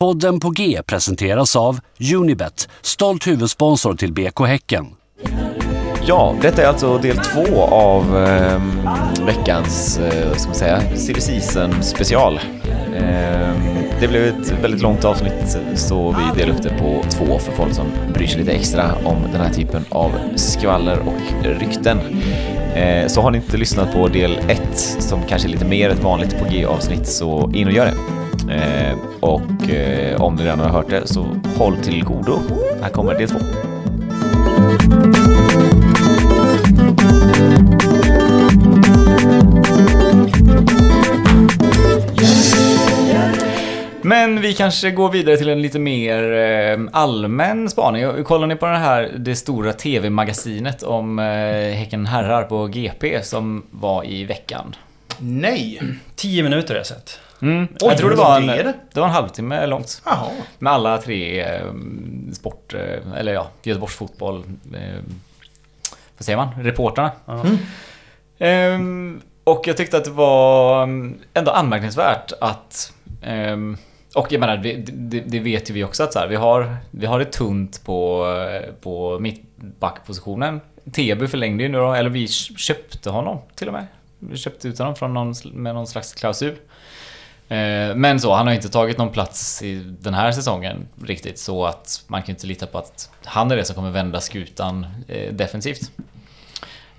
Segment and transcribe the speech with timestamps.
[0.00, 1.80] Podden på G presenteras av
[2.14, 4.86] Unibet, stolt huvudsponsor till BK Häcken.
[6.08, 8.62] Ja, detta är alltså del två av eh,
[9.26, 12.40] veckans, eh, ska man säga, silly season special.
[12.96, 13.50] Eh,
[14.00, 17.74] det blev ett väldigt långt avsnitt så vi delar upp det på två för folk
[17.74, 21.98] som bryr sig lite extra om den här typen av skvaller och rykten.
[22.74, 26.02] Eh, så har ni inte lyssnat på del ett som kanske är lite mer ett
[26.02, 27.94] vanligt på G-avsnitt så in och gör det.
[28.54, 32.38] Eh, och eh, om ni redan har hört det så håll till godo.
[32.82, 33.38] Här kommer del två.
[44.08, 48.24] Men vi kanske går vidare till en lite mer eh, allmän spaning.
[48.24, 51.24] Kollar ni på det här, det stora tv-magasinet om eh,
[51.74, 54.76] Häcken herrar på GP som var i veckan?
[55.18, 55.82] Nej!
[56.16, 57.20] Tio minuter har jag sett.
[57.42, 57.68] Mm.
[57.70, 58.74] Oj, jag tror det var, en, det?
[58.94, 60.02] var en halvtimme långt.
[60.04, 60.30] Jaha.
[60.58, 61.72] Med alla tre eh,
[62.32, 62.74] sport,
[63.16, 64.44] eller ja, Göteborgs fotboll,
[64.74, 65.02] eh,
[66.18, 67.10] vad säger man, reportrarna.
[67.24, 67.44] Ja.
[68.38, 73.76] Ehm, och jag tyckte att det var mm, ändå anmärkningsvärt att ehm,
[74.14, 76.76] och jag menar, det, det, det vet ju vi också att så här, vi, har,
[76.90, 78.26] vi har det tunt på,
[78.80, 80.60] på mittbackpositionen.
[80.92, 83.86] Teby förlängde ju nu då, eller vi köpte honom till och med.
[84.18, 86.56] Vi köpte ut honom från någon, med någon slags klausul.
[87.48, 91.66] Eh, men så, han har inte tagit någon plats i den här säsongen riktigt så
[91.66, 95.32] att man kan inte lita på att han är det som kommer vända skutan eh,
[95.32, 95.90] defensivt.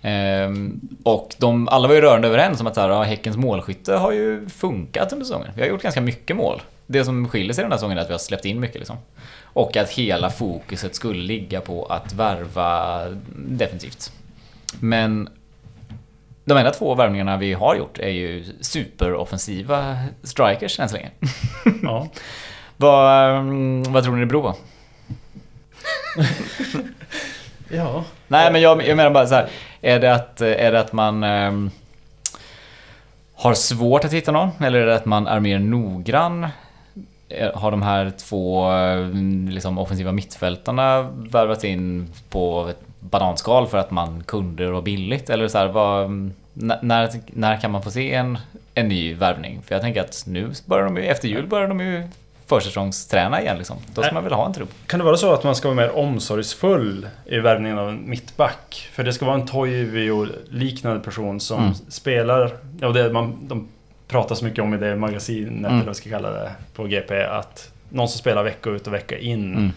[0.02, 3.94] Ehm, och de, alla var ju rörande överens om att så här, ja, Häckens målskytte
[3.94, 5.52] har ju funkat under säsongen.
[5.56, 6.62] Vi har gjort ganska mycket mål.
[6.92, 8.98] Det som skiljer sig den här säsongen är att vi har släppt in mycket liksom.
[9.44, 14.12] Och att hela fokuset skulle ligga på att värva defensivt.
[14.80, 15.30] Men
[16.46, 21.12] de enda två värvningarna vi har gjort är ju superoffensiva strikers än så länge.
[21.84, 22.08] Ja.
[22.78, 24.56] vad, mm, vad tror ni det beror på?
[27.76, 28.04] ja.
[28.28, 29.50] Nej men jag, jag menar bara så här.
[29.82, 31.72] Är det att, är det att man ehm,
[33.36, 34.50] har svårt att hitta någon?
[34.64, 36.48] Eller är det att man är mer noggrann?
[37.30, 39.08] Eh, Har de här två eh,
[39.50, 41.02] liksom, offensiva mittfältarna
[41.32, 45.30] värvat in på ett bananskal för att man kunde och billigt?
[45.30, 46.34] Eller så här, vad, n-
[46.82, 48.38] när, när kan man få se en,
[48.74, 49.62] en ny värvning?
[49.66, 52.04] För jag tänker att nu börjar de ju, efter jul börjar de ju
[52.48, 53.78] försäsongsträna igen liksom.
[53.94, 54.70] Då ska man väl ha en trupp.
[54.88, 58.90] Kan det vara så att man ska vara mer omsorgsfull i värvningen av en mittback?
[58.94, 61.74] För det ska vara en Toivio-liknande person som Mm.
[61.90, 62.52] spelar...
[62.80, 63.68] Ja, det man, de
[64.10, 65.66] pratar så mycket om i det magasinet, Mm.
[65.76, 69.18] eller vad ska kalla det, på GP, att någon som spelar vecka ut och vecka
[69.18, 69.54] in.
[69.56, 69.72] Mm.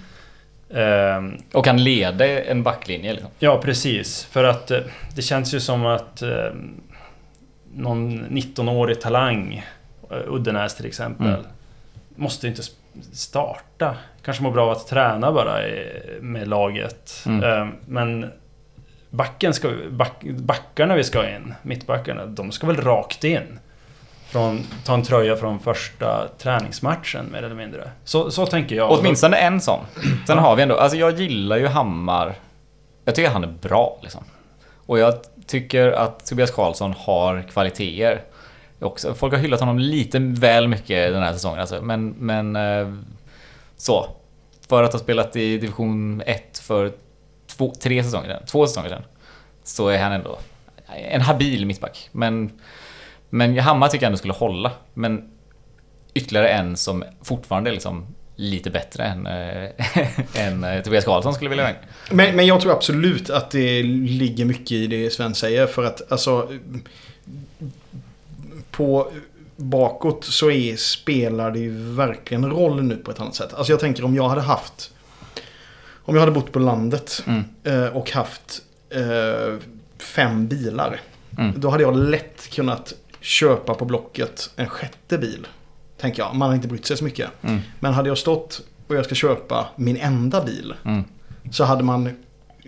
[0.74, 3.30] Ehm, Och kan leda en backlinje liksom.
[3.38, 4.24] Ja, precis.
[4.24, 4.78] För att eh,
[5.14, 6.28] det känns ju som att eh,
[7.74, 9.64] någon 19-årig talang,
[10.10, 11.40] eh, Uddenäs till exempel, Mm.
[12.16, 12.62] måste inte
[13.12, 13.96] starta.
[14.24, 17.22] Kanske mår bra av att träna bara i- med laget.
[17.26, 17.44] Mm.
[17.44, 18.30] Eh, men
[19.10, 23.58] backen ska, back, backarna vi ska in, mittbackarna, de ska väl rakt in.
[24.32, 27.90] Från, ta en tröja från första träningsmatchen mer eller mindre.
[28.04, 28.90] Så, så tänker jag.
[28.90, 29.80] Åtminstone en sån.
[30.26, 32.34] Sen har vi ändå, alltså jag gillar ju Hammar.
[33.04, 34.24] Jag tycker han är bra liksom.
[34.86, 35.14] Och jag
[35.46, 38.22] tycker att Tobias Karlsson har kvaliteter.
[38.80, 39.14] Också.
[39.14, 41.82] Folk har hyllat honom lite väl mycket den här säsongen alltså.
[41.82, 42.94] Men, men eh,
[43.76, 44.06] så.
[44.68, 46.92] För att ha spelat i division 1 för
[47.46, 49.02] två, tre säsonger sedan, två säsonger sedan.
[49.64, 50.38] Så är han ändå
[51.10, 52.08] en habil mittback.
[52.12, 52.50] Men,
[53.34, 54.72] men Hammar tycker jag ändå skulle hålla.
[54.94, 55.30] Men
[56.14, 58.06] ytterligare en som fortfarande är liksom
[58.36, 59.68] lite bättre än, äh,
[60.46, 61.74] än eh, Tobias Karlsson skulle vilja.
[62.10, 65.66] Men, men jag tror absolut att det ligger mycket i det Sven säger.
[65.66, 66.52] För att alltså...
[68.70, 69.12] På
[69.56, 73.54] bakåt så är, spelar det ju verkligen roll nu på ett annat sätt.
[73.54, 74.90] Alltså jag tänker om jag hade haft...
[76.04, 77.44] Om jag hade bott på landet Mm.
[77.64, 79.54] eh, och haft eh,
[79.98, 81.00] fem bilar.
[81.38, 81.52] Mm.
[81.56, 82.92] Då hade jag lätt kunnat
[83.22, 85.46] köpa på Blocket en sjätte bil.
[86.00, 86.34] Tänker jag.
[86.34, 87.30] Man har inte brytt sig så mycket.
[87.42, 87.60] Mm.
[87.80, 90.74] Men hade jag stått och jag ska köpa min enda bil.
[90.84, 91.04] Mm.
[91.50, 92.10] Så hade man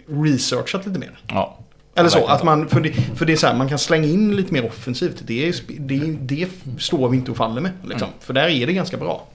[0.07, 1.19] researchat lite mer.
[1.27, 1.59] Ja.
[1.95, 4.37] Eller så, att man, för det, för det är så här, man kan slänga in
[4.37, 5.23] lite mer offensivt.
[5.27, 6.49] Det, det, det
[6.79, 7.73] står vi inte och faller med.
[7.83, 8.09] Liksom.
[8.09, 8.21] Mm.
[8.21, 9.27] För där är det ganska bra.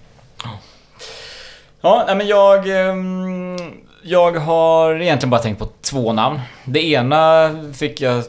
[1.82, 2.68] Ja, men jag...
[4.04, 6.40] Jag har egentligen bara tänkt på två namn.
[6.66, 8.24] Det ena fick jag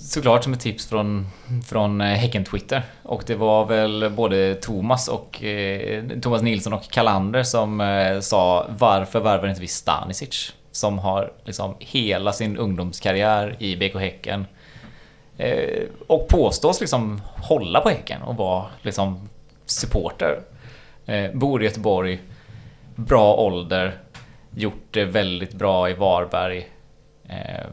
[0.00, 1.26] såklart som ett tips från,
[1.66, 2.82] från eh, Häcken-Twitter.
[3.02, 8.66] Och det var väl både Thomas och eh, Thomas Nilsson och Kalander som eh, sa
[8.78, 10.52] varför värvar inte vi Stanisic?
[10.72, 14.46] Som har liksom hela sin ungdomskarriär i BK Häcken.
[15.38, 19.28] Eh, och påstås liksom hålla på Häcken och vara liksom
[19.66, 20.40] supporter.
[21.06, 22.18] Eh, bor i Göteborg.
[22.96, 23.98] bra ålder,
[24.56, 26.68] gjort det väldigt bra i Varberg.
[27.28, 27.66] Eh,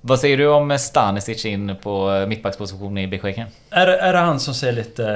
[0.00, 3.24] vad säger du om Stanisic in på mittbacksposition i BK?
[3.70, 5.06] Är, är det han som ser lite...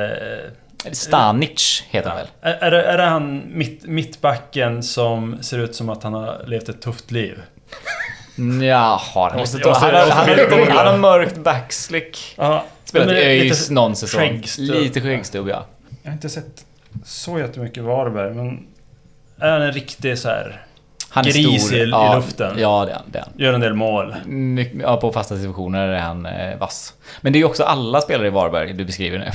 [0.85, 2.27] eh, Stanic heter han väl?
[2.41, 6.69] Är, är, är det han mitt, mittbacken som ser ut som att han har levt
[6.69, 7.43] ett tufft liv?
[8.63, 9.01] Jaha,
[9.31, 12.35] han, måste- måste- han, har- han, har- han har mörkt backslick.
[12.37, 14.21] Ja, Spelat i ÖIS någon säsong.
[14.21, 14.75] skäggstubb.
[14.77, 15.67] Lite skäggstubb ja.
[16.03, 16.65] Jag har inte sett
[17.05, 18.67] så jättemycket Varberg, men...
[19.41, 20.63] Är han en riktig så här...
[21.11, 21.77] Han är Gris stor.
[21.79, 22.55] i- i ja, luften.
[22.59, 23.05] Ja, det är han.
[23.07, 23.33] Det är han.
[23.37, 24.15] Gör en del mål.
[24.27, 26.95] Mycket, ja, på fasta situationer är han eh, vass.
[27.21, 29.31] Men det är ju också alla spelare i Varberg du beskriver nu.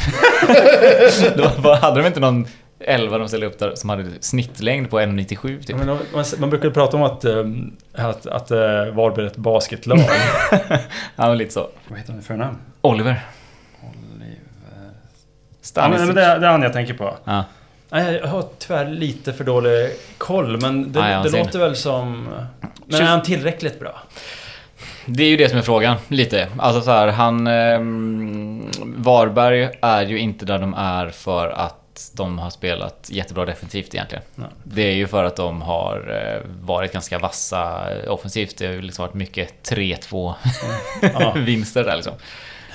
[1.64, 2.48] Då hade de inte någon
[2.80, 5.70] 11 de ställde upp där som hade snittlängd på 1,97 typ?
[5.70, 8.58] Ja, men man, man brukar ju prata om att, ehm, att, att eh,
[8.94, 10.00] Varberg är ett basketlag.
[11.16, 11.68] Han var lite så.
[11.88, 12.58] Vad heter han för namn?
[12.82, 13.26] Oliver.
[13.82, 13.88] Ja,
[15.62, 15.98] Stanisic.
[16.00, 17.18] men, men det, är- det är han jag tänker på.
[17.26, 17.44] Ja.
[17.94, 22.30] Nej, jag har tyvärr lite för dålig koll, men det, Nej, det låter väl som...
[22.86, 24.02] Men är han tillräckligt bra?
[25.06, 26.48] Det är ju det som är frågan, lite.
[26.60, 27.48] Alltså så här, han...
[27.48, 33.96] ehm, Varberg är ju inte där de är för att de har spelat jättebra defensivt
[33.96, 34.24] egentligen.
[34.36, 34.48] Nej.
[34.64, 38.58] Det är ju för att de har eh, varit ganska vassa offensivt.
[38.58, 40.34] Det har ju liksom varit mycket 3-2
[41.20, 41.34] Ja.
[41.36, 42.14] vinster där liksom.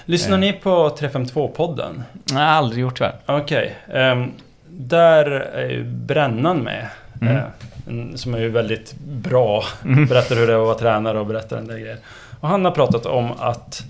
[0.05, 2.03] Lyssnar ni på 352-podden?
[2.33, 3.15] Nej, aldrig gjort tyvärr.
[3.27, 3.77] Okej.
[3.95, 4.33] ehm,
[4.79, 6.89] där är ju Brännan med.
[7.21, 7.37] Mm.
[7.37, 9.65] eh, som är ju väldigt bra.
[10.09, 11.99] Berättar hur det är att vara tränare och berättar en del grejer.
[12.41, 13.85] Och han har pratat om att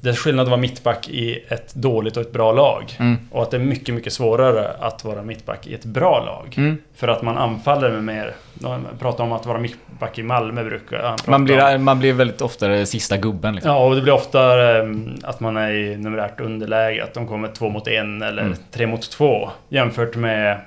[0.00, 2.84] det är skillnad att vara mittback i ett dåligt och ett bra lag.
[2.98, 3.16] Mm.
[3.30, 6.54] Och att det är mycket, mycket svårare att vara mittback i ett bra lag.
[6.56, 6.78] Mm.
[6.94, 8.34] För att man anfaller med mer...
[8.54, 11.44] Man pratar om att vara mittback i Malmö brukar Man, om.
[11.44, 13.72] blir, man blir väldigt ofta sista gubben liksom.
[13.72, 17.04] Ja, och det blir ofta ehm, att man är i numerärt underläge.
[17.04, 18.56] Att de kommer två mot en eller Mm.
[18.70, 19.50] tre mot två.
[19.68, 20.60] Jämfört med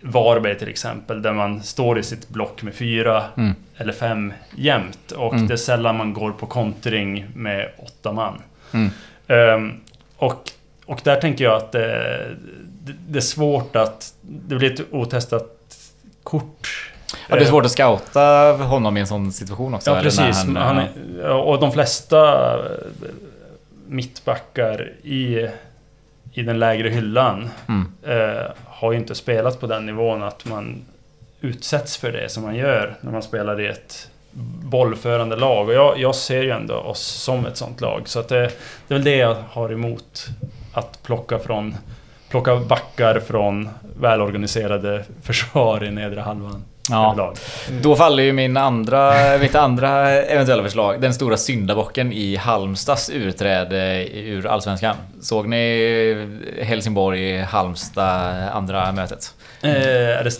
[0.00, 3.54] Varberg till exempel, där man står i sitt block med fyra Mm.
[3.76, 5.12] eller fem jämt.
[5.16, 5.46] Och Mm.
[5.46, 8.42] det är sällan man går på kontring med åtta man.
[8.72, 8.90] Mm.
[9.26, 9.80] Ehm,
[10.16, 10.50] och,
[10.86, 12.26] och där tänker jag att det,
[12.84, 14.14] det, det är svårt att...
[14.20, 15.54] Det blir ett otestat
[16.22, 16.92] kort.
[17.28, 19.90] Ja, det är svårt att scouta honom i en sån situation också.
[19.90, 20.36] Ja, precis.
[20.36, 22.60] han, Han, är, och de flesta eh,
[23.86, 25.48] mittbackar i,
[26.32, 27.92] i den lägre hyllan Mm.
[28.02, 30.84] eh, har ju inte spelat på den nivån att man
[31.40, 34.10] utsätts för det som man gör när man spelar i ett
[34.62, 35.68] bollförande lag.
[35.68, 38.02] Och jag, jag ser ju ändå oss som ett sånt lag.
[38.04, 38.40] Så att det,
[38.88, 40.26] det är väl det jag har emot
[40.72, 41.74] att plocka från
[42.30, 43.68] Plocka backar från
[44.00, 46.64] välorganiserade försvar i nedre halvan.
[46.90, 47.06] Ja.
[47.06, 47.36] överlag.
[47.82, 51.00] Då faller ju min andra, mitt andra eventuella förslag.
[51.00, 54.96] Den stora syndabocken i Halmstads urträde ur Allsvenskan.
[55.20, 56.26] Såg ni
[56.62, 59.34] Helsingborg-Halmstad andra mötet?
[59.62, 60.30] Eh, är det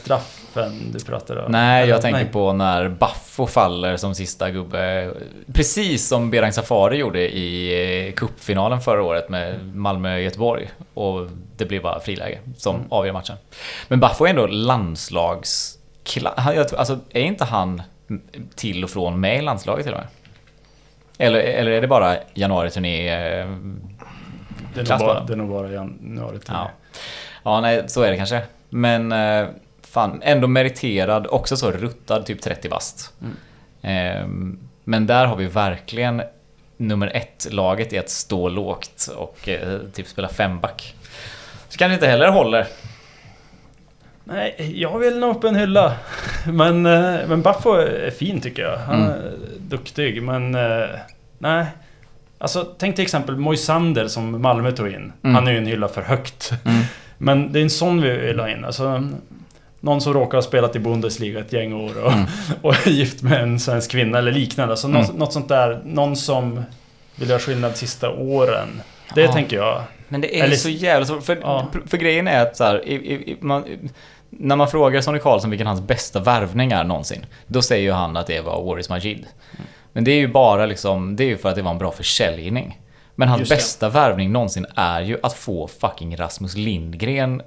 [0.51, 1.53] straffen du pratar om?
[1.53, 2.33] Nej, Eller- jag tänker nej.
[2.33, 5.11] på när Baffo faller som sista gubbe.
[5.53, 10.69] Precis som Berang Safari gjorde i eh, cupfinalen förra året med Malmö-Göteborg.
[10.95, 12.87] Och det blev bara friläge som Mm.
[12.91, 13.37] avgör matchen.
[13.89, 15.75] Men Baffo är ändå landslags...
[16.77, 17.83] Alltså, är inte han
[18.55, 20.09] till och från med i landslaget till och med?
[21.19, 23.09] Eller, eller är det bara januari-turné?
[23.09, 23.47] eh,
[24.75, 26.71] Det är, bara, det är nog bara januari till Ja.
[27.43, 28.43] ja, nej, så är det kanske.
[28.69, 29.47] Men eh,
[29.99, 33.13] fan, ändå meriterad, också så ruttad, typ 30 bast.
[33.21, 33.35] Mm.
[33.83, 36.23] Ehm, men där har vi verkligen
[36.77, 40.95] nummer ett-laget i att stå lågt och eh, typ spela femback.
[41.69, 42.67] Så kanske inte heller håller.
[44.25, 45.95] Nej, jag vill nog upp en hylla.
[46.47, 48.79] Men, eh, men Baffo är fin tycker jag.
[48.79, 49.11] Han Mm.
[49.11, 50.55] är duktig, men...
[50.55, 50.89] eh,
[51.39, 51.67] Nej.
[52.39, 55.13] Alltså, tänk till exempel Moisander som Malmö tog in.
[55.23, 55.35] Mm.
[55.35, 56.53] Han är ju en hylla för högt.
[56.65, 56.83] Mm.
[57.19, 58.65] Men det är en sån vi vill ha in.
[58.65, 59.09] Alltså,
[59.81, 62.25] någon som råkar ha spelat i Bundesliga ett gäng år och, Mm.
[62.63, 64.75] och är gift med en svensk kvinna eller liknande.
[64.75, 65.17] Något, Mm.
[65.17, 65.81] något sånt där.
[65.85, 66.63] Någon som
[67.17, 68.83] vill göra skillnad sista åren.
[69.15, 69.33] Det Ja.
[69.33, 69.83] tänker jag.
[70.09, 71.23] Men det är Eller- så jävla svårt.
[71.25, 71.67] För, Ja.
[71.87, 73.65] för grejen är att så här, i, i, man,
[74.31, 78.17] när man frågar Sonny Karlsson vilken hans bästa värvning är någonsin, då säger ju han
[78.17, 79.27] att det var Waris Majid.
[79.93, 81.91] Men det är ju bara liksom, det är ju för att det var en bra
[81.91, 82.81] försäljning.
[83.15, 83.57] Men hans Just det.
[83.57, 87.43] bästa värvning någonsin är ju att få fucking Rasmus Lindgren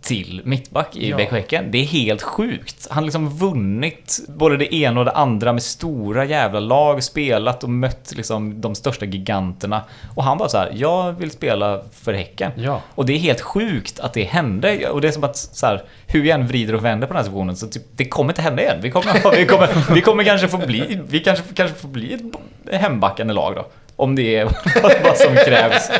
[0.00, 1.16] till mittback i Ja.
[1.16, 1.70] BK Häcken.
[1.70, 2.86] Det är helt sjukt.
[2.90, 7.64] Han har liksom vunnit både det ena och det andra med stora jävla lag, spelat
[7.64, 9.82] och mött liksom de största giganterna.
[10.14, 12.52] Och han bara så här, jag vill spela för Häcken.
[12.56, 12.82] Ja.
[12.94, 14.88] Och det är helt sjukt att det hände.
[14.90, 17.18] Och det är som att så här, hur vi än vrider och vänder på den
[17.18, 18.78] här situationen så typ, det kommer inte hända igen.
[18.82, 22.80] Vi kommer, vi kommer, vi kommer kanske få bli, vi kanske, kanske får bli ett
[22.80, 23.66] hembackande lag då.
[23.96, 24.44] Om det är
[25.04, 25.90] vad som krävs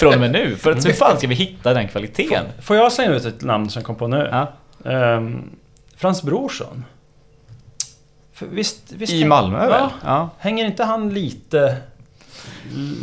[0.00, 0.56] från och med nu.
[0.56, 2.44] För att hur fan ska vi hitta den kvaliteten?
[2.62, 4.28] Får jag slänga ut ett namn som kom på nu?
[4.30, 4.52] Ja.
[4.90, 5.50] Ehm,
[5.96, 6.84] Frans Brorsson?
[8.32, 9.70] För visst, visst I Malmö väl?
[9.70, 9.90] Ja.
[10.04, 10.30] Ja.
[10.38, 11.76] Hänger inte han lite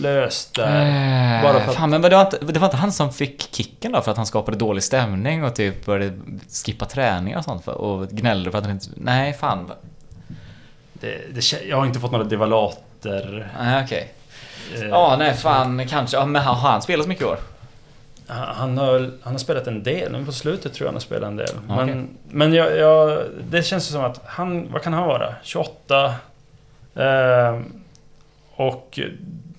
[0.02, 1.38] löst där?
[1.38, 3.56] Eh, Bara för att- Fan, men det var, inte, det var inte han som fick
[3.56, 6.18] kicken då för att han skapade dålig stämning och typ började
[6.66, 8.88] skippa träningar och sånt för, och gnällde för att han inte...
[8.96, 9.72] Nej, fan.
[10.94, 13.52] Det, det, jag har inte fått några devalater.
[13.60, 14.00] Nej, okej.
[14.02, 14.23] Eh,
[14.90, 16.18] Ja, nej fan, kanske.
[16.18, 17.38] Ja, men har han spelat så mycket i år?
[18.28, 21.28] Han har, han har spelat en del, nu på slutet tror jag han har spelat
[21.28, 21.50] en del.
[21.70, 25.36] Ja, Men, men jag, jag, det känns som att han, vad kan han vara?
[25.44, 26.16] 28?
[26.96, 27.60] Eh,
[28.56, 29.00] och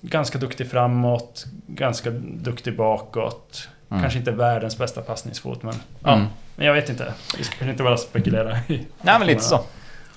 [0.01, 3.67] ganska duktig framåt, ganska duktig bakåt.
[3.89, 4.01] Mm.
[4.01, 5.73] Kanske inte världens bästa passningsfot men...
[6.03, 6.27] Ja, Mm.
[6.55, 7.13] men jag vet inte.
[7.37, 8.85] Vi ska kanske inte bara spekulera i...
[9.01, 9.59] Nej, men lite så.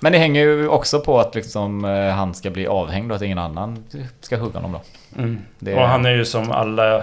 [0.00, 3.22] Men det hänger ju också på att liksom, eh, han ska bli avhängd och att
[3.22, 3.84] ingen annan
[4.20, 4.80] ska hugga honom då.
[5.22, 5.38] Mm.
[5.58, 7.02] Det- Och han är ju som alla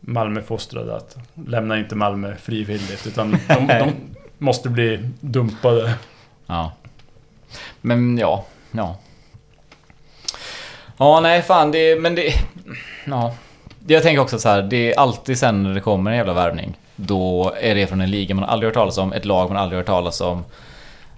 [0.00, 3.92] Malmöfostrade att lämna inte Malmö frivilligt utan de, de
[4.38, 5.94] måste bli dumpade.
[6.46, 6.72] Ja.
[7.80, 8.96] Men ja, ja.
[10.96, 12.32] Ja, nej fan det, men det...
[13.06, 13.34] Ja.
[13.86, 16.76] Jag tänker också så här, det är alltid sen när det kommer en jävla värvning.
[16.96, 19.76] Då är det från en liga man aldrig hört talas om, ett lag man aldrig
[19.78, 20.44] hört talas om.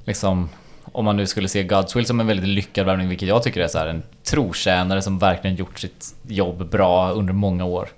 [0.05, 0.49] Liksom,
[0.93, 3.69] om man nu skulle se Godswill som en väldigt lyckad värvning, vilket jag tycker är
[3.69, 7.89] så här, en trotjänare som verkligen gjort sitt jobb bra under många år.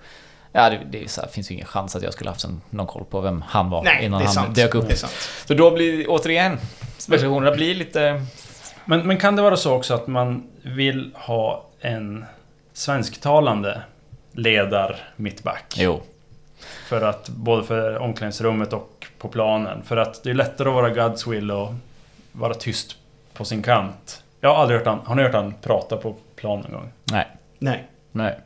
[0.52, 2.60] Ja, det, det är så här, finns ju ingen chans att jag skulle haft en-
[2.70, 4.54] någon koll på vem han var Nej, innan han sant.
[4.56, 4.86] dök upp.
[4.86, 5.12] Det är sant.
[5.46, 6.58] Så då blir återigen
[6.98, 8.22] spekulationerna blir lite...
[8.84, 12.24] Men, men kan det vara så också att man vill ha en
[12.72, 13.82] svensktalande
[14.32, 15.74] ledar mittback?
[15.78, 16.02] Jo.
[16.88, 19.82] För att, både för omklädningsrummet och på planen.
[19.82, 21.74] För att det är lättare att vara Godswill och
[22.34, 22.96] vara tyst
[23.34, 24.22] på sin kant.
[24.40, 26.92] Jag har aldrig hört han, har ni hört han prata på plan någon gång?
[27.04, 27.28] Nej.
[27.58, 27.84] Nej.
[28.12, 28.38] Nej.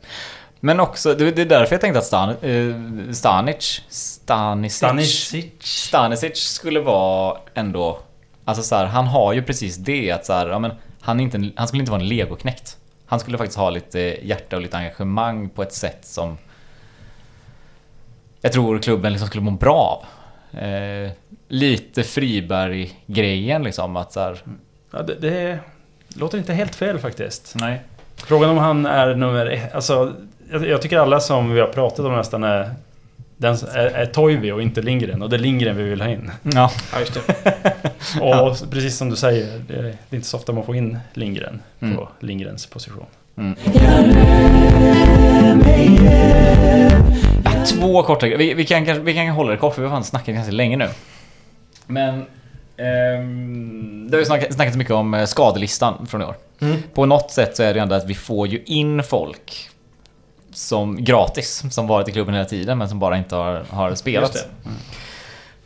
[0.61, 5.63] Men också, det är därför jag tänkte att Stan, eh, Stanic, Stanisic, Stanisic?
[5.63, 7.99] Stanisic skulle vara ändå...
[8.45, 11.51] Alltså så här, han har ju precis det att så här, ja, men han, inte,
[11.57, 12.77] han skulle inte vara en legoknäckt.
[13.07, 16.39] Han skulle faktiskt ha lite hjärta och lite engagemang på ett sätt som
[18.41, 20.05] jag tror klubben liksom skulle må bra
[20.55, 20.61] av.
[20.61, 21.11] Eh,
[21.49, 24.37] lite Friberg-grejen liksom att så här,
[24.91, 25.59] Ja, det, det
[26.09, 27.55] låter inte helt fel faktiskt.
[27.61, 27.81] nej.
[28.17, 29.75] Frågan om han är nummer ett.
[29.75, 30.13] Alltså,
[30.53, 32.71] jag, jag tycker alla som vi har pratat om nästan är,
[33.37, 35.23] den, är, är Toivi och inte Lindgren.
[35.23, 36.31] Och det är Lindgren vi vill ha in.
[36.43, 36.71] Ja.
[36.93, 37.21] Ja, just det.
[38.23, 40.99] Och precis som du säger, det är, det är inte så ofta man får in
[41.15, 41.97] Lindgren Mm.
[41.97, 43.07] på Lindgrens position.
[47.67, 50.05] Två korta vi, vi, kan, kanske- vi kan hålla det kort för vi har fan
[50.05, 50.89] snackat ganska länge nu.
[51.89, 52.25] Men...
[52.77, 56.37] ehm, det har ju snackat, snackats mycket om eh, skadelistan från i år.
[56.61, 56.83] Mm.
[56.95, 59.69] På något sätt så är det ändå att vi får ju in folk
[60.53, 64.35] som gratis, som varit i klubben hela tiden men som bara inte har, har spelat.
[64.35, 64.49] Just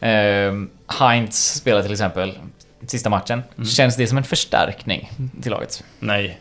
[0.04, 2.38] Ehm, Heinz spelar till exempel
[2.86, 3.42] sista matchen.
[3.76, 5.10] Känns det som en förstärkning
[5.42, 5.84] till laget?
[5.98, 6.40] Nej.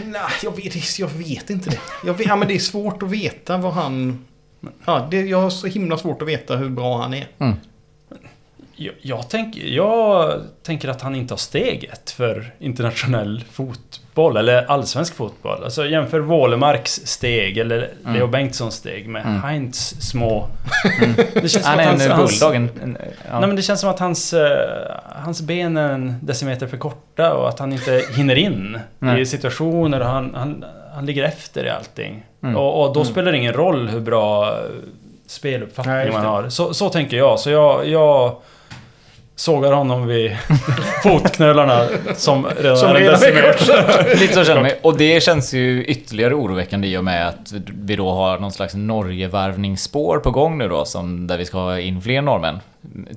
[0.00, 1.78] Nej, jag vet, jag vet inte det.
[2.04, 4.24] Jag vet, ja, men det är svårt att veta vad han...
[4.84, 7.26] Ja, det, jag har så himla svårt att veta hur bra han är.
[8.78, 15.14] Jag, jag, tänk, jag tänker att han inte har steget för internationell fotboll, eller allsvensk
[15.14, 15.64] fotboll.
[15.64, 19.42] Alltså jämför Wålemarks steg, eller Leo Bengtssons steg, med Mm.
[19.42, 20.48] Heinz små...
[21.34, 22.54] Det känns Han är hans- en bulldog.
[22.54, 22.98] En, en,
[23.30, 23.38] ja.
[23.38, 27.34] Nej men det känns som att hans, eh, hans ben är en decimeter för korta
[27.34, 28.78] och att han inte hinner in
[29.18, 30.64] i situationer och han, han,
[30.94, 32.22] han ligger efter i allting.
[32.42, 32.56] Mm.
[32.56, 34.58] Och, och då spelar det ingen roll hur bra eh,
[35.26, 36.48] speluppfattning Nej, man har.
[36.48, 37.38] Så, så tänker jag.
[37.40, 38.36] Så jag, jag
[39.36, 40.36] sågar honom vid
[41.02, 44.16] fotknölarna som redan Som är en redan är decimeter.
[44.20, 44.78] Lite så känner jag mig.
[44.82, 48.74] Och det känns ju ytterligare oroväckande i och med att vi då har någon slags
[48.74, 52.58] Norge-värvningsspår på gång nu då, som, där vi ska ha in fler norrmän.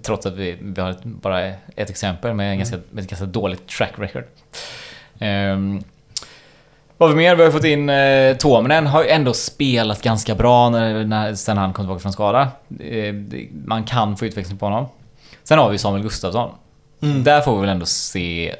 [0.03, 1.45] Trots att vi, vi har ett, bara
[1.75, 4.23] ett exempel med, en ganska, med ett ganska dåligt track record.
[5.19, 5.83] Um,
[6.97, 7.35] vad har vi mer?
[7.35, 11.57] Vi har fått in eh, Tuominen, har ju ändå spelat ganska bra när, när, sen
[11.57, 12.47] han kom tillbaka från skada.
[12.79, 13.13] Eh,
[13.65, 14.85] man kan få utväxling på honom.
[15.49, 16.51] Sen har vi Samuel Gustafsson.
[17.01, 17.23] Mm.
[17.23, 18.55] Där får vi väl ändå se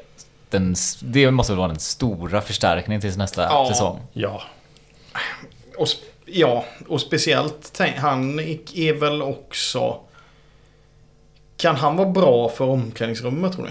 [0.50, 3.68] den, det måste väl vara den stora förstärkningen till nästa Ja.
[3.68, 4.00] säsong.
[4.12, 4.42] Ja.
[5.78, 5.88] Och,
[6.26, 8.38] ja, och speciellt tänk, han
[8.74, 10.00] är väl också...
[11.56, 13.70] Kan han vara bra för omklädningsrummet tror ni?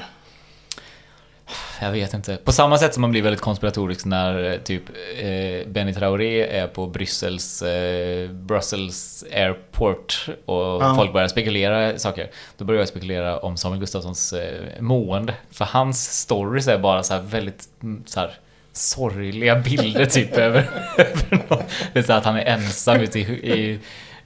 [1.81, 2.37] Jag vet inte.
[2.37, 4.83] På samma sätt som man blir väldigt konspiratorisk när eh, typ
[5.19, 10.93] eh, Benny Traoré är på Bryssels eh, Brussels Airport och Ja.
[10.95, 12.29] folk börjar spekulera saker.
[12.57, 15.33] Då börjar jag spekulera om Samuel Gustafssons eh, mående.
[15.51, 18.31] För hans stories är bara så väldigt mm, så här,
[18.73, 21.63] sorgliga bilder typ över, över någon.
[21.93, 23.79] Det är så att han är ensam ute i, i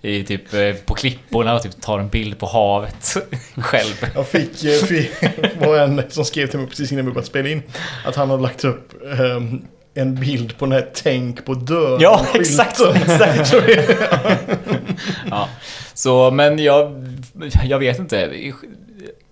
[0.06, 3.18] i typ eh, på klipporna och typ tar en bild på havet
[3.58, 4.06] själv.
[4.16, 5.12] Jag fick, eh, fick
[5.60, 7.64] var en som skrev till mig precis innan vi började spela in.
[8.06, 12.00] Att han hade lagt upp ehm, en bild på den här tänk på döden.
[12.02, 12.80] Ja, exakt.
[12.96, 13.54] Exakt
[15.30, 15.50] ja.
[15.94, 17.08] Så, men jag,
[17.64, 18.32] jag vet inte.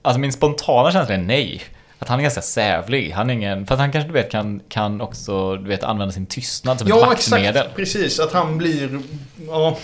[0.01, 1.61] Alltså min spontana känsla är nej.
[1.99, 3.11] Att han är ganska sävlig.
[3.11, 3.65] Han är ingen...
[3.65, 6.87] För att han kanske du vet kan, kan också du vet, använda sin tystnad som
[6.87, 7.47] ett Ja, maktmedel.
[7.55, 7.75] exakt.
[7.75, 8.19] Precis.
[8.19, 8.99] Att han blir...
[9.47, 9.77] Ja,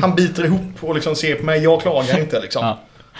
[0.00, 1.62] han biter ihop och liksom ser på mig.
[1.62, 2.66] Jag klagar inte liksom.
[2.66, 2.78] Ja.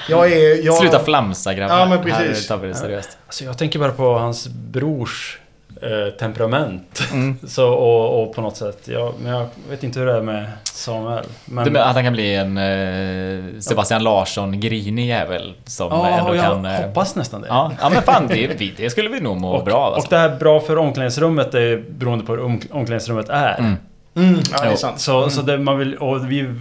[0.09, 0.65] Jag är...
[0.67, 1.79] Jag, Sluta flamsa grabbar.
[1.79, 2.51] Ja, men precis.
[2.51, 3.19] Här tar vi det seriöst.
[3.27, 5.39] Alltså jag tänker bara på hans brors
[5.83, 7.03] eh, temperament.
[7.13, 7.39] Mm.
[7.49, 10.45] Så, och, och på något sätt, jag, men jag vet inte hur det är med
[10.65, 11.25] Samuel.
[11.45, 16.31] Men, Du menar att han kan bli en eh, Sebastian Larsson-grinig jävel som ja, ändå
[16.31, 16.65] och jag kan...
[16.67, 17.49] eh, hoppas nästan det.
[17.49, 19.89] Ja, ja men fan det, det skulle vi nog må och, bra av.
[19.91, 20.11] och Alltså.
[20.11, 23.59] det här bra för omklädningsrummet är beroende på hur om- omklädningsrummet är.
[23.59, 23.77] Mm.
[24.15, 25.01] Mm, ja, det är sant.
[25.01, 26.55] Så, så det man vill, och vi,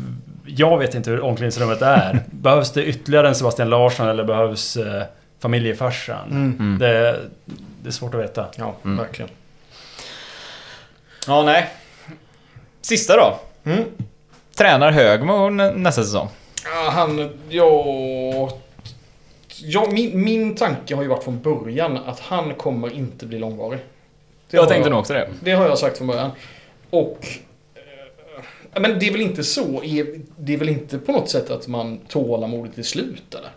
[0.45, 2.19] jag vet inte hur omklädningsrummet är.
[2.31, 5.03] behövs det ytterligare en Sebastian Larsson eller behövs eh,
[5.39, 6.29] familjefarsan?
[6.31, 6.55] Mm.
[6.59, 6.77] Mm.
[6.79, 7.19] Det,
[7.83, 8.45] det är svårt att veta.
[8.57, 8.97] Ja, Mm.
[8.97, 9.31] verkligen.
[11.27, 11.67] Ja, nej.
[12.81, 13.39] Sista då.
[13.71, 13.83] Mm.
[14.57, 16.27] Tränar Högmo nä- nästa säsong?
[16.65, 17.29] Ja, han...
[17.49, 18.49] Ja...
[19.63, 23.79] Ja, min, min tanke har ju varit från början att han kommer inte bli långvarig.
[24.49, 25.27] Det Jag har tänkte nog också det.
[25.39, 26.31] Det har jag sagt från början.
[26.91, 27.27] Och...
[27.75, 29.83] eh, Men det är väl inte så.
[29.83, 33.49] är- Det är väl inte på något sätt att man tålamodigt till slut, eller?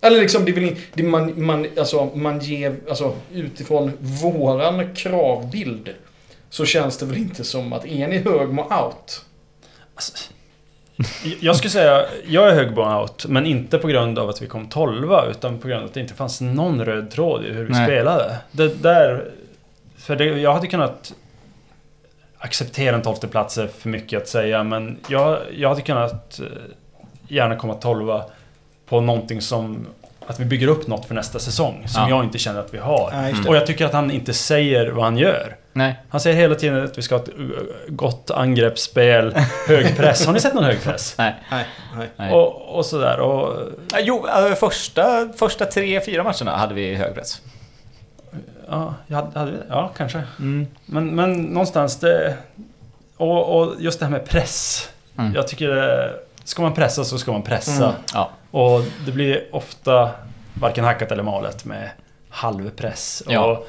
[0.00, 4.94] Eller liksom, det är väl in- det man, man, alltså, man ger, alltså utifrån våran
[4.94, 5.90] kravbild
[6.50, 9.24] så känns det väl inte som att är ni Högmo out?
[9.94, 10.12] Alltså,
[11.40, 14.68] jag skulle säga, jag är hög out, men inte på grund av att vi kom
[14.68, 17.72] 12 utan på grund av att det inte fanns någon röd tråd i hur vi
[17.72, 17.86] Nej.
[17.86, 18.36] spelade.
[18.52, 19.30] Det där...
[19.96, 21.14] För det, jag hade kunnat
[22.44, 26.46] acceptera en tolfte plats är för mycket att säga, men jag, jag hade kunnat eh,
[27.28, 28.20] gärna komma 12
[28.88, 29.86] på någonting som...
[30.26, 32.08] Att vi bygger upp något för nästa säsong, som Ja.
[32.08, 33.28] jag inte känner att vi har.
[33.30, 33.48] Just det.
[33.48, 35.56] Och jag tycker att han inte säger vad han gör.
[35.72, 35.94] Nej.
[36.08, 37.50] Han säger hela tiden att vi ska ha ett uh,
[37.88, 39.34] gott angreppsspel,
[39.68, 40.26] hög press.
[40.26, 41.14] Har ni sett någon hög press?
[41.18, 41.34] Nej.
[41.50, 41.64] Nej,
[42.16, 42.32] nej.
[42.32, 43.20] Och, och sådär.
[43.20, 43.58] Och,
[43.92, 47.42] Ja, Jo, alltså, första, första tre, fyra matcherna hade vi hög press.
[48.68, 49.52] Ja, jag hade, hade?
[49.68, 50.22] Ja, kanske.
[50.86, 52.36] Men, men någonstans det...
[53.16, 54.88] Och, och just det här med press.
[55.18, 55.34] Mm.
[55.34, 56.12] Jag tycker det,
[56.44, 57.84] Ska man pressa så ska man pressa.
[57.84, 57.96] Mm.
[58.14, 58.30] Ja.
[58.50, 60.10] Och det blir ofta
[60.60, 61.90] varken hackat eller malet med
[62.28, 63.22] halvpress.
[63.28, 63.44] Ja.
[63.44, 63.68] Och,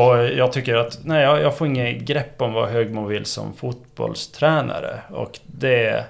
[0.00, 3.54] och jag tycker att nej, jag, jag får inget grepp om vad Högmo vill som
[3.54, 5.00] fotbollstränare.
[5.10, 6.04] Och det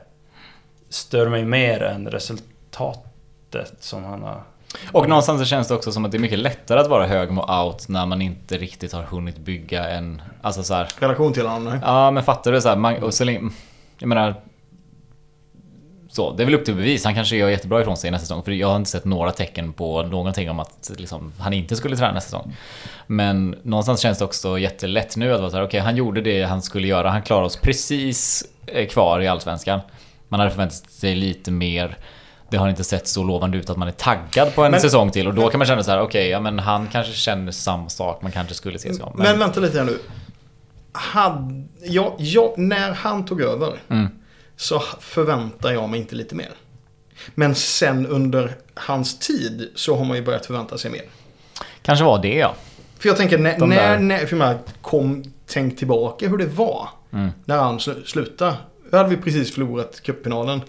[0.88, 4.42] stör mig mer än resultatet som han har...
[4.92, 7.30] Och någonstans så känns det också som att det är mycket lättare att vara hög
[7.30, 10.22] med out när man inte riktigt har hunnit bygga en...
[10.42, 11.78] Alltså så här, Relation till honom, nej.
[11.82, 12.60] Ja, men fattar du?
[12.60, 13.50] Så här, man, och så länge,
[13.98, 14.34] jag menar...
[16.10, 17.04] Så, det är väl upp till bevis.
[17.04, 18.42] Han kanske gör jättebra ifrån sig nästa säsong.
[18.42, 21.96] För jag har inte sett några tecken på någonting om att liksom, han inte skulle
[21.96, 22.56] träna nästa säsong.
[23.06, 26.42] Men någonstans känns det också jättelätt nu att vara så här, okej, han gjorde det
[26.42, 27.10] han skulle göra.
[27.10, 29.80] Han klarade oss precis eh, kvar i Allsvenskan.
[30.28, 31.96] Man hade förväntat sig lite mer.
[32.54, 35.10] Det har inte sett så lovande ut att man är taggad på en Men- säsong
[35.10, 35.26] till.
[35.28, 38.22] Och då kan man känna så här, okej, ja men han kanske känner samma sak.
[38.22, 39.12] Man kanske skulle se sig om.
[39.16, 39.98] Men, vänta lite här nu.
[40.92, 44.06] Hade, ja, ja, när han tog över Mm.
[44.56, 46.50] så förväntar jag mig inte lite mer.
[47.34, 51.02] Men sen under hans tid så har man ju börjat förvänta sig mer.
[51.82, 52.54] Kanske var det ja.
[52.98, 56.88] För jag tänker, när, när, när för mig, kom, tänk tillbaka hur det var.
[57.12, 57.30] Mm.
[57.44, 58.54] När han sl- slutade.
[58.90, 60.60] Då hade vi precis förlorat cupfinalen.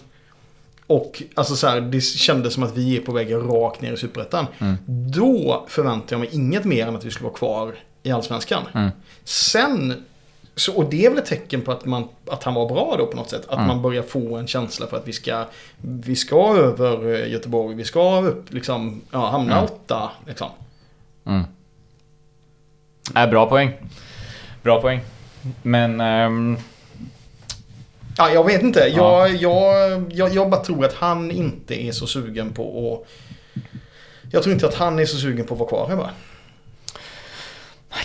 [0.86, 3.96] Och alltså så här, det kändes som att vi är på väg rakt ner i
[3.96, 4.46] Superettan.
[4.58, 4.76] Mm.
[4.86, 8.62] Då förväntade jag mig inget mer än att vi skulle vara kvar i Allsvenskan.
[8.74, 8.90] Mm.
[9.24, 10.04] Sen,
[10.54, 13.06] så, och det är väl ett tecken på att, man, att han var bra då
[13.06, 13.46] på något sätt.
[13.48, 13.66] Att Mm.
[13.66, 15.44] man börjar få en känsla för att vi ska,
[15.82, 17.76] vi ska över eh, Göteborg.
[17.76, 19.64] Vi ska upp, liksom, ja, hamna Mm.
[19.64, 20.10] åtta.
[20.26, 20.48] Liksom.
[21.26, 21.44] Mm.
[23.16, 23.72] Äh, bra poäng.
[24.62, 25.00] Bra poäng.
[25.62, 26.00] Men...
[26.00, 26.56] ehm,
[28.18, 28.80] Ja, jag vet inte.
[28.96, 29.28] Ja.
[29.28, 33.08] Jag, jag, jag, jag bara tror att han inte är så sugen på att...
[34.32, 36.10] Jag tror inte att han är så sugen på att vara kvar här bara.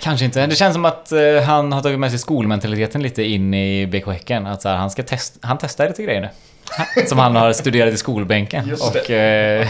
[0.02, 0.48] kanske inte.
[0.48, 4.06] Det känns som att eh, han har tagit med sig skolmentaliteten lite in i BK
[4.08, 4.48] Häcken.
[4.48, 6.30] Att så här, han, ska test, han testar lite grejer nu.
[7.08, 8.72] Som han har studerat i skolbänken.
[8.82, 9.68] Och, eh,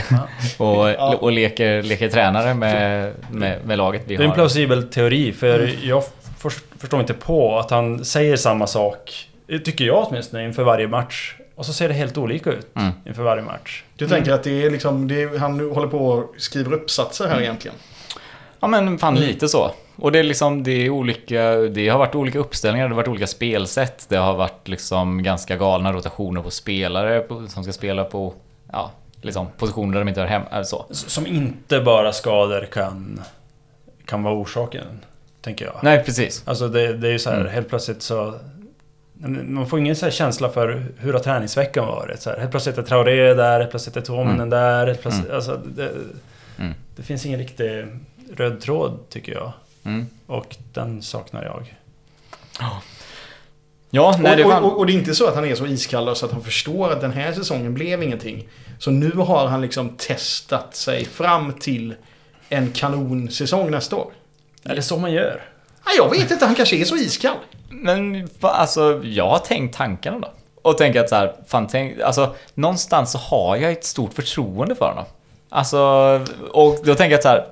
[0.58, 1.16] och, Ja.
[1.16, 4.36] och leker, leker tränare med, med, med laget vi Det är en har.
[4.36, 6.04] plausibel teori, för jag
[6.38, 9.28] för, förstår inte på att han säger samma sak,
[9.60, 11.36] tycker jag åtminstone, inför varje match.
[11.56, 12.92] Och så ser det helt olika ut Mm.
[13.06, 13.84] inför varje match.
[13.96, 17.42] Du tänker att det är liksom, det är, han håller på och skriver uppsatser här
[17.42, 17.78] egentligen.
[18.60, 19.72] Ja men fan lite så.
[19.96, 23.08] och det är liksom, det är olika, det har varit olika uppställningar, det har varit
[23.08, 24.06] olika spelsätt.
[24.10, 28.34] Det har varit liksom ganska galna rotationer på spelare på, som ska spela på,
[28.72, 30.86] ja, liksom positioner där de inte hör hemma, så.
[30.92, 33.22] Som inte bara skador kan,
[34.06, 34.86] kan vara orsaken,
[35.42, 35.74] tänker jag.
[35.82, 36.44] Nej, precis.
[36.46, 37.52] Alltså det, det är ju så här, Mm.
[37.54, 38.34] helt plötsligt så...
[39.28, 42.22] Man får ingen så här känsla för hur har träningsveckan varit.
[42.22, 44.50] Så här, helt plötsligt är Traoré där, helt plötsligt är Tuominen Mm.
[44.50, 44.88] där.
[44.88, 45.92] Helt plötsligt, alltså, det,
[46.60, 46.74] Mm.
[46.96, 47.88] det finns ingen riktig
[48.36, 49.52] röd tråd, tycker jag.
[49.84, 50.06] Mm.
[50.28, 51.76] Och den saknar jag.
[53.90, 56.26] Ja, nej, och, och, och det är inte så att han är så iskall så
[56.26, 58.48] att han förstår att den här säsongen blev ingenting.
[58.80, 61.96] Så nu har han liksom testat sig fram till
[62.50, 64.12] en kanonsäsong nästa år.
[64.64, 65.42] Är det så man gör?
[65.86, 67.38] Nej, jag vet inte, han kanske är så iskall.
[67.72, 70.28] Men alltså, jag har tänkt tankarna då.
[70.62, 74.76] Och tänkt att så här, fan tänk, alltså någonstans så har jag ett stort förtroende
[74.76, 75.06] för honom.
[75.50, 75.80] Alltså,
[76.52, 77.46] och då tänker jag så här,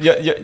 [0.00, 0.34] jag, jag,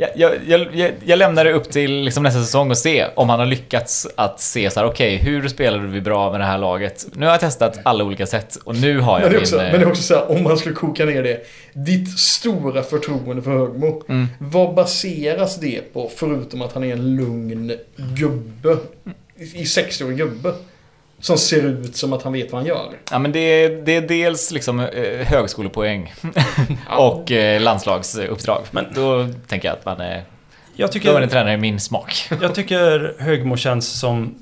[0.00, 3.38] jag, jag, jag, jag, lämnar det upp till liksom nästa säsong och se om han
[3.38, 7.06] har lyckats att se så här, okej, hur spelade vi bra med det här laget?
[7.12, 9.42] Nu har jag testat alla olika sätt och nu har jag Men det är min...
[9.42, 11.46] också, eh, men det är också så här, om man skulle koka ner det.
[11.72, 14.02] Ditt stora förtroende för Högmo.
[14.08, 14.26] Mm.
[14.38, 16.10] Vad baseras det på?
[16.16, 18.76] Förutom att han är en lugn gubbe.
[19.36, 20.52] I 60-årig gubbe.
[21.20, 22.88] Som ser ut som att han vet vad han gör.
[23.10, 26.12] Ja men det är, det är dels liksom eh, högskolepoäng
[26.98, 28.62] och eh, landslagsuppdrag.
[28.70, 30.14] Men då tänker jag att man är...
[30.14, 30.24] Jag
[30.76, 32.28] Då är tycker, en tränare i min smak.
[32.40, 34.34] jag tycker Högmo känns som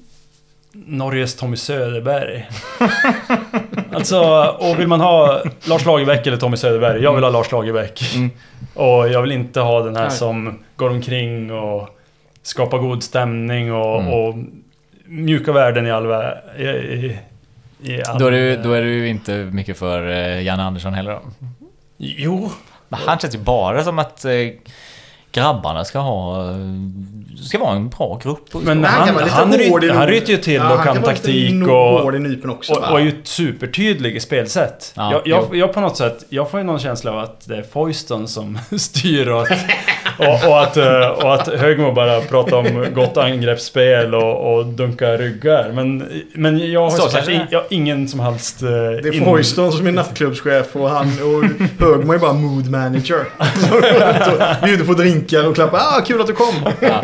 [0.72, 2.48] Norges Tommy Söderberg.
[3.92, 4.20] alltså,
[4.58, 7.02] och vill man ha Lars Lagerbäck eller Tommy Söderberg?
[7.02, 8.14] Jag vill ha Lars Lagerbäck.
[8.14, 8.30] Mm.
[8.74, 10.16] Och jag vill inte ha den här Nej.
[10.16, 11.88] som går omkring och
[12.42, 14.12] skapar god stämning och, Mm.
[14.12, 14.34] och
[15.08, 17.18] mjuka värden i all vä- i, i,
[17.92, 20.94] i all, Då är, du, då är du ju inte mycket för eh, Janne Andersson
[20.94, 21.20] heller då.
[21.96, 22.50] Jo,
[22.88, 24.32] Men han känns ju bara som att eh,
[25.32, 26.44] grabbarna ska ha...
[27.42, 28.54] ska vara en bra grupp.
[28.54, 31.02] och- Men han- han ryt- i han no- ryter ju till Ja, och han kan
[31.04, 32.00] taktik och-
[32.70, 32.90] och, va?
[32.92, 34.92] och är ju supertydlig i spelsätt.
[34.96, 37.56] Ja, jag, jag, jag på något sätt, jag får ju någon känsla av att det
[37.56, 39.48] är Foyston som styr och att,
[40.18, 45.06] och, och att, eh, och att Högmo bara pratar om gott angreppsspel och, och dunka
[45.16, 45.72] ryggar.
[45.72, 48.62] Men, men jag har Så sagt jag har ingen som helst...
[48.62, 48.74] eh, Det
[49.08, 51.44] är in- Foyston som är nattklubbschef och han och
[51.86, 53.24] Högmo är bara mood manager.
[54.66, 55.78] Bjuder på drinkar och klappar.
[55.78, 56.54] Ah, kul att du kom.
[56.80, 57.00] Ja.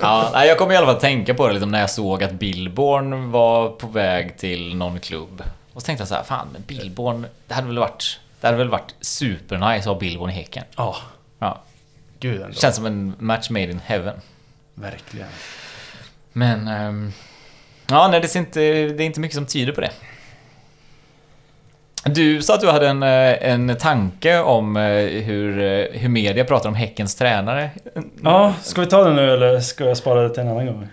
[0.00, 2.32] ja, nej, jag kommer i alla fall tänka på det liksom, när jag såg att
[2.32, 5.42] Billborn var på väg till någon klubb.
[5.74, 8.58] Och så tänkte jag så här, fan, men Billborn, det hade väl varit, det hade
[8.58, 10.64] väl varit supernice att ha Billborn i Häcken.
[10.76, 10.96] Ja,
[11.40, 11.58] Ja,
[12.20, 12.54] gud ändå.
[12.54, 14.20] känns som en match made in heaven.
[14.74, 15.26] Verkligen.
[16.32, 16.68] Men...
[16.68, 17.12] ehm,
[17.90, 19.90] ja, nej, det, ser inte, det är inte mycket som tyder på det.
[22.04, 24.82] Du sa att du hade en, eh, en tanke om eh,
[25.22, 27.70] hur, eh, hur media pratar om Häckens tränare.
[28.22, 30.88] Ja, ska vi ta det nu eller ska jag spara det till en annan gång?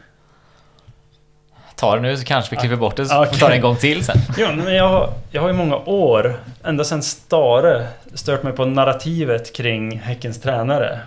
[1.75, 3.55] Ta det nu så kanske vi klipper bort det så Ah, får vi ta det
[3.55, 4.17] en gång till sen.
[4.37, 8.65] Jo, men jag, har- jag har i många år, ända sedan Stare, stört mig på
[8.65, 10.99] narrativet kring Häckens tränare.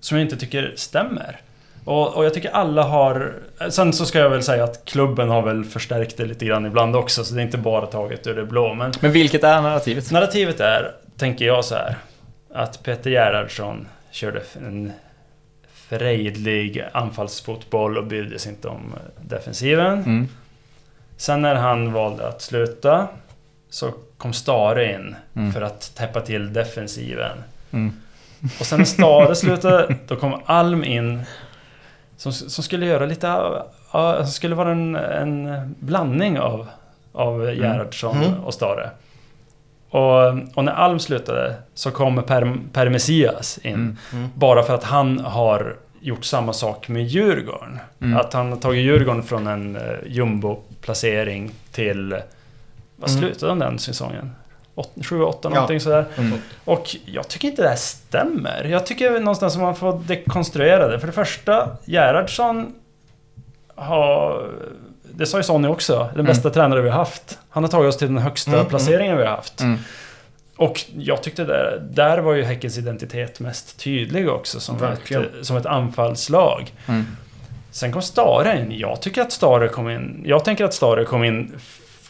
[0.00, 1.40] Som jag inte tycker stämmer.
[1.84, 3.34] Och, och jag tycker alla har...
[3.70, 6.96] Sen så ska jag väl säga att klubben har väl förstärkt det lite grann ibland
[6.96, 8.74] också, så det är inte bara taget ur det blå.
[8.74, 10.10] Men Men vilket är narrativet?
[10.10, 11.96] narrativet är, tänker jag så här,
[12.54, 14.92] att Peter Gerhardsson körde en
[15.88, 19.92] frejdlig anfallsfotboll och brydde sig inte om defensiven.
[19.98, 20.28] Mm.
[21.16, 23.08] Sen när han valde att sluta
[23.70, 25.52] så kom Stare in Mm.
[25.52, 27.38] för att täppa till defensiven.
[27.70, 27.92] Mm.
[28.60, 31.22] Och sen när Stare slutade, då kom Alm in
[32.16, 33.52] som, som skulle göra lite...
[33.92, 36.66] Som skulle vara en, en blandning av,
[37.12, 38.40] av Gerhardsson Mm.
[38.44, 38.90] och Stare.
[39.90, 43.74] Och, och när Alm slutade så kom Per, per Messias in.
[43.74, 43.96] Mm.
[44.12, 44.28] Mm.
[44.34, 47.78] Bara för att han har gjort samma sak med Djurgården.
[48.00, 48.16] Mm.
[48.18, 52.16] Att han har tagit Djurgården från en uh, jumbo-placering till...
[52.96, 53.20] Vad Mm.
[53.22, 54.30] slutade han den säsongen?
[54.96, 55.48] 7-8 Ja.
[55.50, 56.04] någonting sådär.
[56.16, 56.38] Mm.
[56.64, 58.64] Och jag tycker inte det här stämmer.
[58.64, 61.00] Jag tycker någonstans att man får dekonstruera det.
[61.00, 62.72] För det första, Gerhardsson
[63.74, 64.46] har...
[65.12, 65.98] Det sa ju Sonny också.
[65.98, 66.26] Den Mm.
[66.26, 67.38] bästa tränare vi har haft.
[67.48, 69.60] Han har tagit oss till den högsta Mm, placeringen vi har haft.
[69.60, 69.78] Mm.
[70.56, 75.22] Och jag tyckte där, där var ju Häckens identitet mest tydlig också som, Verkligen.
[75.22, 76.72] ett, som ett anfallslag.
[76.86, 77.06] Mm.
[77.70, 78.78] Sen kom Stare in.
[78.78, 80.22] Jag tycker att Stare kom in...
[80.26, 81.54] Jag tänker att Stare kom in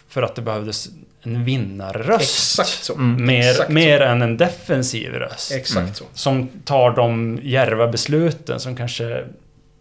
[0.09, 0.89] för att det behövdes
[1.37, 2.21] en vinnarröst.
[2.61, 2.95] Exakt så.
[2.95, 3.27] Mm.
[3.27, 3.73] Mer, Exakt så.
[3.73, 5.53] mer än en defensiv röst.
[5.53, 5.95] Exakt Mm.
[5.95, 6.05] så.
[6.15, 9.25] Som tar de djärva besluten som kanske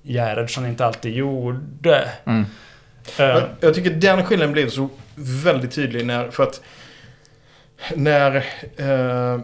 [0.03, 2.07] Gerhardsson inte alltid gjorde.
[2.25, 2.45] Mm.
[3.17, 6.62] Eh, Jag, jag tycker den skillnaden blev så väldigt tydlig när, för att
[7.95, 8.36] när...
[8.77, 9.39] Eh,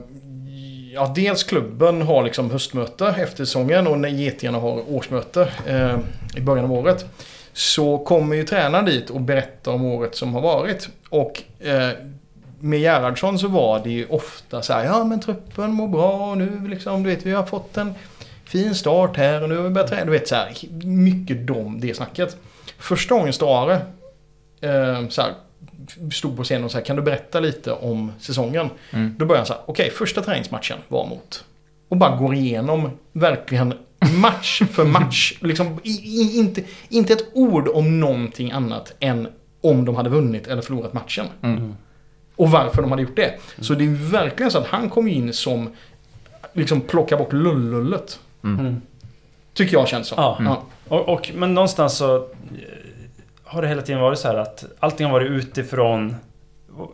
[0.95, 5.97] Ja, dels klubben har liksom höstmöte efter säsongen och när Getingarna har årsmöte eh,
[6.35, 7.05] i början av året.
[7.53, 10.89] Så kommer ju tränaren dit och berättar om året som har varit.
[11.09, 11.89] Och eh,
[12.59, 16.37] med Gerhardsson så var det ju ofta så här, ja men truppen mår bra och
[16.37, 17.93] nu liksom, du vet, vi har fått en
[18.45, 20.05] fin start här och nu har vi börjat träna.
[20.05, 20.53] Du vet så här,
[20.85, 22.37] mycket dom, det snacket.
[22.77, 23.73] Första gången Stare
[24.61, 25.33] eh, så här,
[26.11, 28.69] stod på scenen och sa kan du berätta lite om säsongen?
[28.91, 29.15] Mm.
[29.17, 31.43] Då började han så här, okej första träningsmatchen var mot.
[31.89, 33.73] Och bara går igenom verkligen
[34.21, 35.33] match för match.
[35.41, 39.27] liksom, i, i, inte, inte ett ord om någonting annat än
[39.61, 41.25] om de hade vunnit eller förlorat matchen.
[41.41, 41.75] Mm.
[42.35, 43.33] Och varför de hade gjort det.
[43.59, 45.69] Så det är verkligen så att han kom in som
[46.53, 48.19] liksom plocka bort lullullet.
[48.43, 48.81] Mm.
[49.53, 50.15] Tycker jag känns som.
[50.23, 50.37] Ja.
[50.39, 50.53] Mm.
[50.87, 52.23] Och, och, men någonstans så eh,
[53.43, 56.15] har det hela tiden varit så här att allting har varit utifrån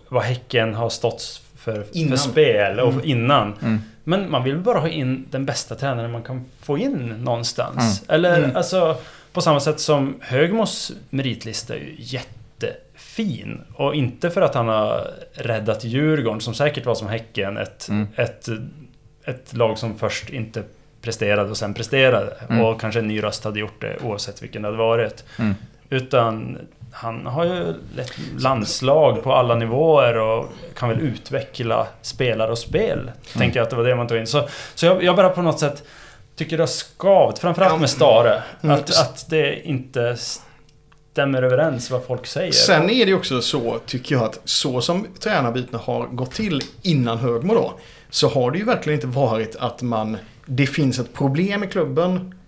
[0.09, 3.05] vad Häcken har stått för, för spel och Mm.
[3.05, 3.53] innan.
[4.09, 8.03] Men man vill bara ha in den bästa tränaren man kan få in någonstans.
[8.09, 8.15] Mm.
[8.15, 8.55] Eller Mm.
[8.55, 8.97] alltså
[9.33, 13.61] på samma sätt som Högmos meritlista är ju jättefin.
[13.75, 17.57] Och inte för att han har räddat Djurgården som säkert var som Häcken.
[17.57, 18.07] Ett, Mm.
[18.15, 18.47] ett,
[19.23, 20.63] ett lag som först inte
[21.01, 22.33] presterade och sen presterade.
[22.49, 22.65] Mm.
[22.65, 25.23] Och kanske en ny röst hade gjort det oavsett vilken det hade varit.
[25.39, 25.55] Mm.
[25.89, 26.57] Utan
[26.91, 30.45] han har ju lett landslag på alla nivåer och
[30.77, 33.11] kan väl utveckla spelare och spel.
[33.37, 34.27] Tänker jag att det var det man tog in.
[34.27, 35.83] Så, så jag, jag bara på något sätt
[36.35, 38.75] tycker det har skavt, framförallt med Stare, Mm.
[38.75, 40.17] att, att det inte
[41.11, 42.51] stämmer överens vad folk säger.
[42.51, 47.17] Sen är det också så, tycker jag, att så som tränarbytena har gått till innan
[47.17, 47.73] Högmo då,
[48.09, 52.38] så har det ju verkligen inte varit att man, det finns ett problem i klubben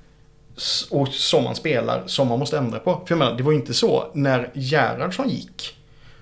[0.91, 2.91] och som man spelar som man måste ändra på.
[2.91, 5.77] För jag menar, det var ju inte så när Gerhardsson gick,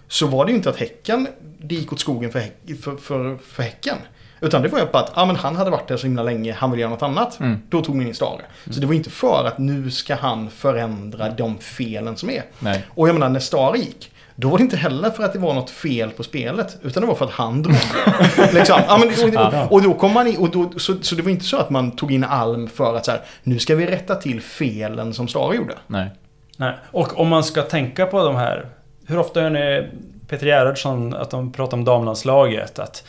[0.07, 3.37] så var det ju inte att Häcken, det gick åt skogen för, häck, för, för,
[3.37, 3.97] för Häcken.
[4.41, 6.53] Utan det var ju bara att ah, men han hade varit där så himla länge,
[6.53, 7.39] han vill göra något annat.
[7.39, 7.61] Mm.
[7.69, 8.41] Då tog man in Stare.
[8.69, 12.43] Så det var inte för att nu ska han förändra de felen som är.
[12.59, 12.85] Nej.
[12.89, 14.11] Och jag menar när Stare gick.
[14.39, 16.77] Då var det inte heller för att det var något fel på spelet.
[16.81, 17.75] Utan det var för att han drog.
[18.53, 18.81] liksom.
[18.87, 20.37] ja, men, och, och, då kom man in.
[20.37, 23.05] Och då, så, så det var inte så att man tog in Alm för att
[23.05, 25.73] så här, nu ska vi rätta till felen som Stare gjorde.
[25.87, 26.09] Nej.
[26.57, 26.73] Nej.
[26.91, 28.65] Och om man ska tänka på de här...
[29.07, 29.87] Hur ofta hör ni
[30.27, 32.79] Peter Gerhardsson att de pratar om damlandslaget?
[32.79, 33.03] Att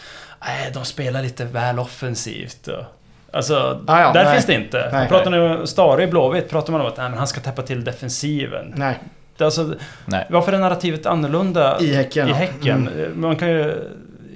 [0.46, 2.68] nej, de spelar lite väl offensivt.
[2.68, 2.84] Och,
[3.32, 4.34] alltså, Ah, ja, där nej.
[4.34, 4.88] finns det inte.
[4.92, 5.08] Nej.
[5.08, 7.62] pratar ni om Stare i Blåvitt pratar man om att nej, men han ska täppa
[7.62, 8.72] till defensiven.
[8.76, 8.98] Nej,
[9.44, 9.74] Alltså,
[10.06, 10.26] Nej.
[10.30, 12.28] varför är narrativet annorlunda i Häcken.
[12.28, 12.32] i.
[12.32, 12.88] Häcken?
[12.88, 13.20] Mm.
[13.20, 13.74] Man kan ju...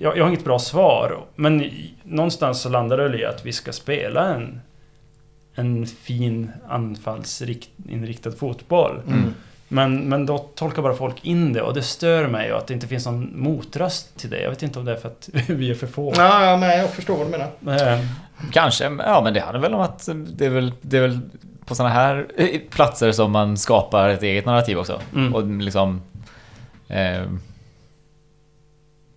[0.01, 1.25] Jag, jag har inget bra svar.
[1.35, 1.71] Men
[2.03, 4.61] någonstans så landar det i att vi ska spela en,
[5.55, 9.01] en fin anfallsinriktad fotboll.
[9.07, 9.35] Mm.
[9.69, 12.75] Men, men då tolkar bara folk in det och det stör mig och att det
[12.75, 14.43] inte finns någon motröst till det.
[14.43, 16.12] Jag vet inte om det är för att vi är för få.
[16.17, 17.93] Ja, ja, nej, jag förstår vad du menar.
[17.93, 18.01] Eh,
[18.53, 21.21] Kanske, ja men det handlar väl om att det är väl, det är väl
[21.66, 25.00] på sådana här eh, platser som man skapar ett eget narrativ också.
[25.14, 25.35] Mm.
[25.35, 26.03] Och liksom...
[26.88, 27.22] Eh,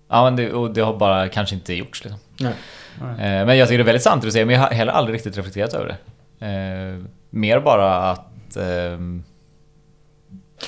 [0.09, 2.19] ja men det, och det har bara kanske inte gjorts liksom.
[2.39, 2.53] Nej.
[3.01, 5.15] Eh, men jag tycker det är väldigt sant att säga, men jag har heller aldrig
[5.15, 5.97] riktigt reflekterat över det.
[6.45, 8.57] Eh, mer bara att...
[8.57, 9.23] ehm,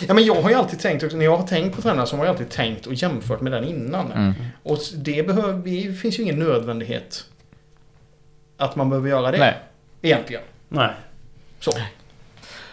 [0.07, 2.25] Ja, men jag har ju alltid tänkt, när jag har tänkt på tränare så har
[2.25, 4.11] jag alltid tänkt och jämfört med den innan.
[4.11, 7.25] mm, Och det, behöver, det finns ju ingen nödvändighet
[8.57, 9.37] att man behöver göra det.
[9.37, 9.57] nej.
[10.01, 10.41] Egentligen.
[10.69, 10.89] nej.
[11.59, 11.71] Så.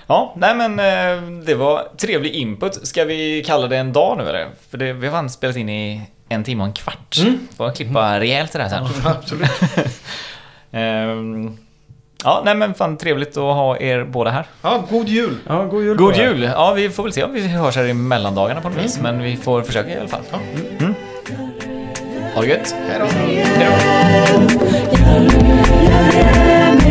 [0.06, 2.86] Ja, nej men eh, det var trevlig input.
[2.86, 4.48] Ska vi kalla det en dag nu eller?
[4.70, 7.16] För det, vi har fan spelat in i en timme och en kvart.
[7.18, 7.38] Mm.
[7.56, 8.86] Får klippa rejält det där sen.
[9.04, 9.50] Absolut.
[10.72, 11.56] Ehm,
[12.24, 14.46] ja, nej men fan trevligt att ha er båda här.
[14.62, 15.38] Ja, god jul!
[15.46, 16.42] Ja, god jul God jul!
[16.42, 19.00] Ja, vi får väl se om vi hörs här i mellandagarna på något vis.
[19.00, 20.20] Men vi får försöka i alla fall.
[20.78, 20.86] Ja.
[22.34, 22.74] Ha det gött!
[22.88, 23.06] Hej då!
[23.06, 23.46] Hej
[26.50, 26.55] då!